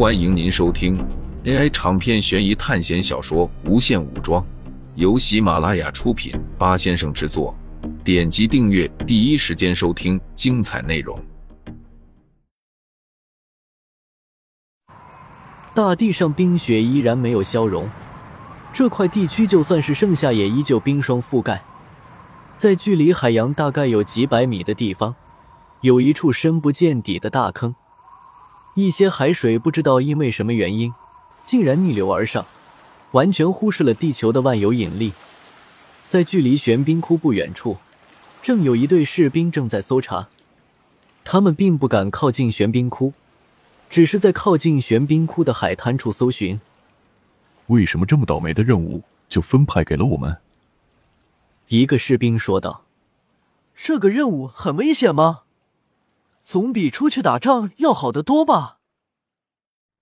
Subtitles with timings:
[0.00, 0.96] 欢迎您收听
[1.44, 4.42] AI 长篇悬疑探险小说《无限武装》，
[4.94, 7.54] 由喜马拉雅出品，八先生制作。
[8.02, 11.22] 点击订阅，第一时间收听精彩内容。
[15.74, 17.86] 大地上冰雪依然没有消融，
[18.72, 21.62] 这块地区就算是盛夏，也依旧冰霜覆盖。
[22.56, 25.14] 在距离海洋大概有几百米的地方，
[25.82, 27.74] 有一处深不见底的大坑。
[28.84, 30.92] 一些海水不知道因为什么原因，
[31.44, 32.46] 竟然逆流而上，
[33.12, 35.12] 完全忽视了地球的万有引力。
[36.06, 37.78] 在距离玄冰窟不远处，
[38.42, 40.28] 正有一队士兵正在搜查。
[41.22, 43.12] 他们并不敢靠近玄冰窟，
[43.88, 46.60] 只是在靠近玄冰窟的海滩处搜寻。
[47.66, 50.38] 为什么这么倒霉的任务就分派给了我们？
[51.68, 52.84] 一个士兵说道
[53.76, 55.42] ：“这个任务很危险吗？”
[56.42, 58.80] 总比出去打仗要好得多吧。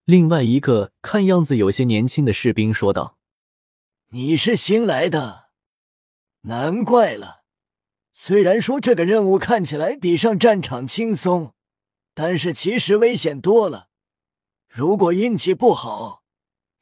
[0.05, 3.18] 另外一个看样子有些年轻的士兵说道
[4.10, 5.51] ：“你是新来的，
[6.43, 7.45] 难怪了。
[8.12, 11.52] 虽然说这个任务看起来比上战场轻松，
[12.15, 13.88] 但是其实危险多了。
[14.66, 16.23] 如果运气不好，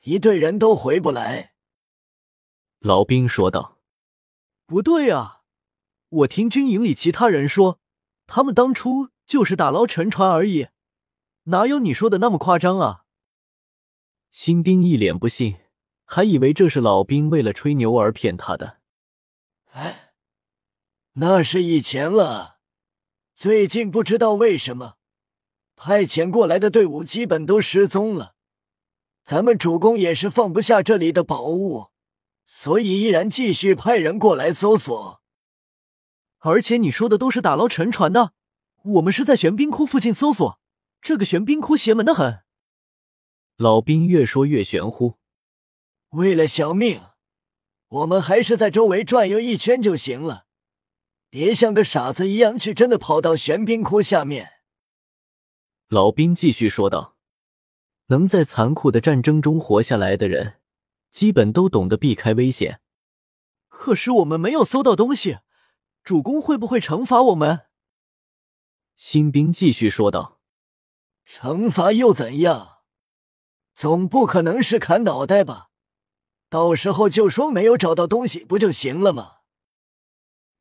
[0.02, 1.54] 一队人都回不来。”
[2.78, 3.78] 老兵说道
[4.66, 5.42] ：“不对啊，
[6.08, 7.80] 我听军营里其他人说，
[8.28, 10.68] 他们当初……”就是打捞沉船而已，
[11.44, 13.04] 哪有你说的那么夸张啊？
[14.30, 15.56] 新兵一脸不信，
[16.04, 18.78] 还以为这是老兵为了吹牛而骗他的。
[19.72, 20.12] 哎，
[21.14, 22.58] 那是以前了，
[23.34, 24.94] 最近不知道为什么
[25.74, 28.34] 派遣过来的队伍基本都失踪了。
[29.24, 31.88] 咱们主公也是放不下这里的宝物，
[32.46, 35.20] 所以依然继续派人过来搜索。
[36.38, 38.34] 而且你说的都是打捞沉船的。
[38.86, 40.60] 我们是在玄冰窟附近搜索，
[41.00, 42.44] 这个玄冰窟邪门的很。
[43.56, 45.14] 老兵越说越玄乎。
[46.10, 47.02] 为了小命，
[47.88, 50.46] 我们还是在周围转悠一圈就行了，
[51.28, 54.52] 别像个傻子一样去真的跑到玄冰窟下面。
[55.88, 57.16] 老兵继续说道
[58.06, 60.60] ：“能在残酷的战争中活下来的人，
[61.10, 62.80] 基本都懂得避开危险。
[63.68, 65.38] 可是我们没有搜到东西，
[66.04, 67.66] 主公会不会惩罚我们？”
[68.96, 70.40] 新兵继续说道
[71.28, 72.78] ：“惩罚又怎样？
[73.74, 75.68] 总不可能是砍脑袋吧？
[76.48, 79.32] 到时候就说没有找到东西不就行了吗？”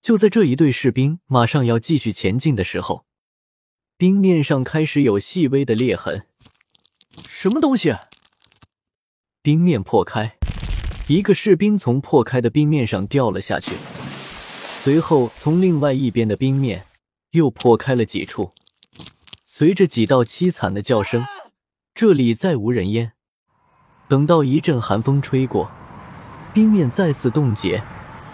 [0.03, 3.05] 就在这一队士兵马上要继续前进的时候，
[3.97, 6.27] 冰面上开始有细微的裂痕。
[7.29, 7.95] 什么东西？
[9.41, 10.37] 冰面破开，
[11.07, 13.71] 一个士兵从破开的冰面上掉了下去，
[14.83, 16.85] 随后从另外一边的冰面。
[17.35, 18.51] 又破开了几处，
[19.43, 21.25] 随着几道凄惨的叫声，
[21.93, 23.11] 这里再无人烟。
[24.07, 25.69] 等到一阵寒风吹过，
[26.53, 27.83] 冰面再次冻结，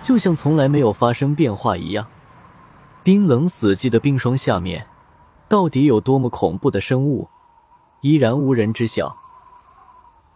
[0.03, 2.07] 就像从来没有发生变化一样。
[3.03, 4.85] 冰冷死寂的冰霜下面，
[5.49, 7.27] 到底有多么恐怖的生物，
[8.01, 9.17] 依然无人知晓。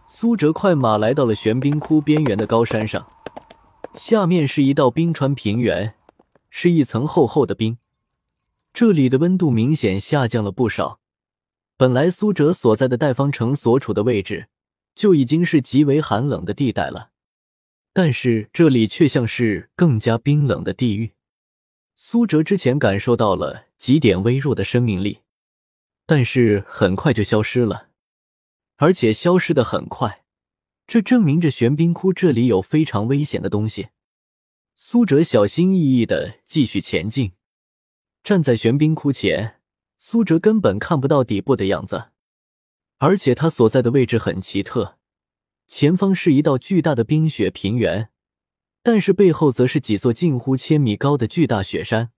[0.08, 3.06] 苏哲快马来到了玄冰窟边缘的高山上，
[3.94, 5.94] 下面是一道冰川平原，
[6.50, 7.78] 是一层厚厚的冰。
[8.78, 11.00] 这里的温度明显下降了不少。
[11.78, 14.48] 本来苏哲所在的代方城所处的位置
[14.94, 17.08] 就已经是极为寒冷的地带了，
[17.94, 21.12] 但是这里却像是更加冰冷的地狱。
[21.94, 25.20] 苏哲之前感受到了几点微弱的生命力，
[26.04, 27.88] 但是很快就消失了，
[28.76, 30.22] 而且消失的很快，
[30.86, 33.88] 这证明着玄冰窟这里有非常危险的东西。
[34.74, 37.32] 苏哲小心翼翼的继续前进。
[38.26, 39.60] 站在玄冰窟前，
[40.00, 42.06] 苏哲根本看不到底部的样子，
[42.96, 44.96] 而且他所在的位置很奇特，
[45.68, 48.10] 前方是一道巨大的冰雪平原，
[48.82, 52.10] 但是背后则是几座近乎千米高的巨大雪山。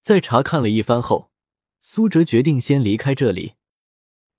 [0.00, 1.32] 在查看了一番后，
[1.80, 3.54] 苏哲决定先离开这里。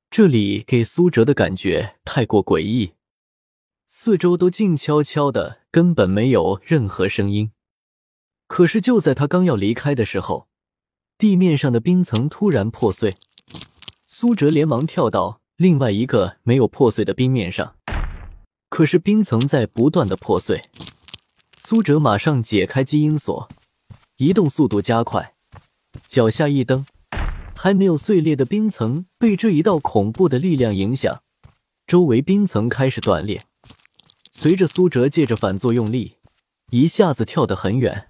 [0.09, 2.93] 这里给苏哲的感觉太过诡异，
[3.87, 7.51] 四周都静悄悄的，根本没有任何声音。
[8.47, 10.46] 可是就在他刚要离开的时候，
[11.19, 13.15] 地面上的冰层突然破碎，
[14.05, 17.75] 苏哲连忙跳到另外一个没有破碎的冰面上，
[18.69, 20.61] 可是冰层在不断的破碎。
[21.57, 23.49] 苏哲马上解开基因锁，
[24.17, 25.33] 移动速度加快，
[26.07, 26.85] 脚下一蹬，
[27.55, 31.23] 还没有碎裂的冰层被这一道恐怖的力量影响，
[31.87, 33.41] 周围冰层开始断裂。
[34.31, 36.17] 随着苏哲借着反作用力，
[36.69, 38.09] 一下子跳得很远。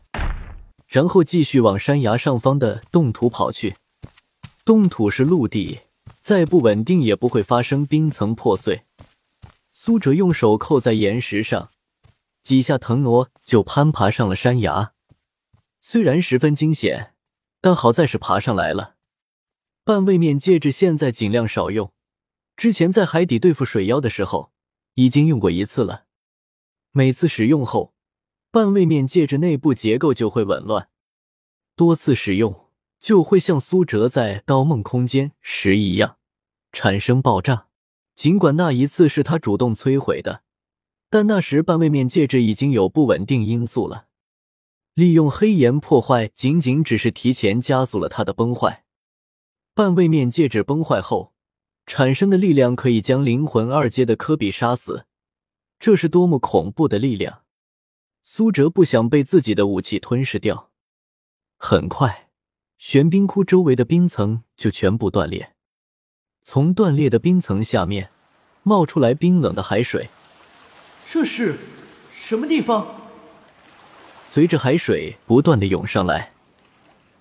[0.88, 3.76] 然后继续往山崖上方的冻土跑去。
[4.64, 5.82] 冻土是陆地，
[6.22, 8.84] 再不稳定也不会发生冰层破碎。
[9.70, 11.72] 苏哲用手扣在岩石上，
[12.42, 14.94] 几下腾挪就攀爬上了山崖。
[15.80, 17.14] 虽然十分惊险，
[17.62, 18.96] 但好在是爬上来了。
[19.84, 21.94] 半位面戒指现在尽量少用，
[22.58, 24.52] 之前在海底对付水妖的时候
[24.96, 26.06] 已经用过一次了。
[26.92, 27.94] 每次使用后，
[28.50, 30.90] 半位面戒指内部结构就会紊乱，
[31.76, 32.68] 多次使用
[33.00, 36.18] 就会像苏哲在盗梦空间时一样
[36.72, 37.68] 产生爆炸。
[38.16, 40.42] 尽管那一次是他主动摧毁的，
[41.10, 44.08] 但那时半位面戒指已经有不稳定因素了。
[44.96, 48.86] 利用黑岩破坏，仅仅只是提前加速了它的崩坏。
[49.76, 51.34] 半位面戒指崩坏后
[51.86, 55.06] 产生的力量，可以将灵魂二阶的科比杀死。
[55.78, 57.44] 这是多么恐怖的力量！
[58.30, 60.70] 苏哲不想被自己的武器吞噬掉。
[61.56, 62.28] 很快，
[62.78, 65.54] 玄冰窟周围的冰层就全部断裂，
[66.42, 68.10] 从断裂的冰层下面
[68.64, 70.10] 冒出来冰冷的海水。
[71.10, 71.56] 这是
[72.14, 73.00] 什么地方？
[74.26, 76.34] 随着海水不断的涌上来，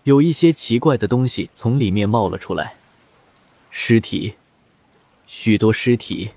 [0.03, 2.75] 有一些奇怪的东西从里面冒了出来。
[3.71, 4.35] 尸体，
[5.29, 6.33] 许多尸体，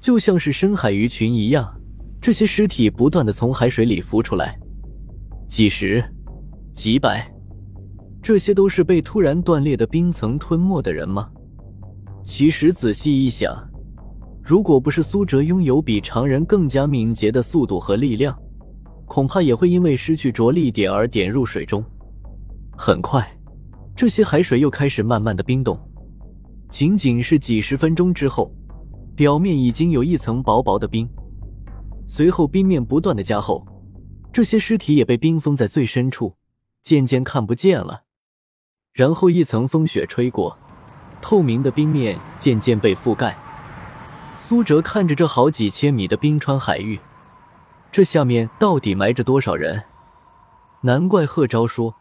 [0.00, 1.80] 就像是深海鱼群一样。
[2.28, 4.54] 这些尸体不断的从海水里浮出来，
[5.48, 6.04] 几十、
[6.74, 7.26] 几百，
[8.20, 11.30] 这些都是被突然断裂的冰层吞没的人吗？
[12.22, 13.56] 其实仔细一想，
[14.42, 18.38] 如果不是苏哲拥有比常人更加敏捷的速度和力量，
[19.06, 21.82] 恐怕也会因为失去着力点而点入水中。
[22.76, 23.26] 很快，
[23.96, 25.80] 这些海水又开始慢慢的冰冻。
[26.68, 28.54] 仅仅是几十分钟之后，
[29.16, 31.08] 表面已经有一层薄薄的冰。
[32.08, 33.64] 随后冰面不断的加厚，
[34.32, 36.34] 这些尸体也被冰封在最深处，
[36.82, 38.04] 渐渐看不见了。
[38.94, 40.58] 然后一层风雪吹过，
[41.20, 43.36] 透明的冰面渐渐被覆盖。
[44.34, 46.98] 苏哲看着这好几千米的冰川海域。
[47.92, 49.84] 这下面到底埋着多少人？
[50.80, 51.94] 难怪贺昭说，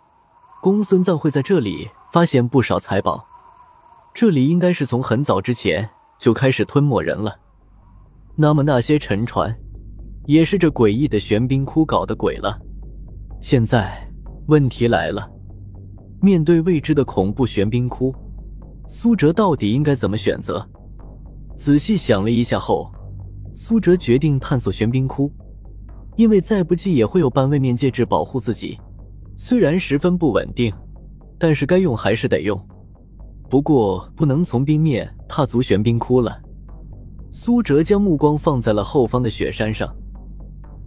[0.62, 3.28] 公孙瓒会在这里发现不少财宝。
[4.14, 7.40] 这里应该是从很早之前就开始吞没人了。
[8.36, 9.58] 那么那些沉船，
[10.28, 12.60] 也是这诡异的玄冰窟搞的鬼了。
[13.40, 13.98] 现在
[14.48, 15.26] 问题来了，
[16.22, 18.14] 面对未知的恐怖玄冰窟，
[18.90, 20.68] 苏哲到底应该怎么选择？
[21.56, 22.92] 仔细想了一下后，
[23.54, 25.32] 苏哲决定探索玄冰窟。
[26.18, 28.78] 因为再不济也会有半位面戒指保护自己，
[29.38, 30.74] 虽然十分不稳定，
[31.40, 32.60] 但是该用还是得用。
[33.50, 36.38] 不过不能从冰面踏足玄冰窟了。
[37.32, 39.96] 苏哲将目光放在了后方的雪山上，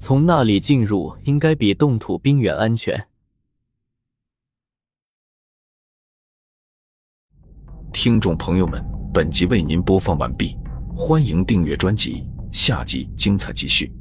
[0.01, 3.07] 从那里进入应该比冻土冰原安全。
[7.93, 8.83] 听众朋友们，
[9.13, 10.57] 本集为您播放完毕，
[10.97, 13.93] 欢迎订阅专辑，下集精彩继续。